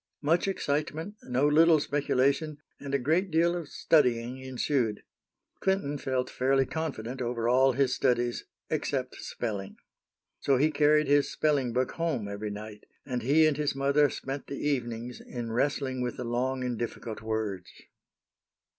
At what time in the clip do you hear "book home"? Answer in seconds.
11.71-12.27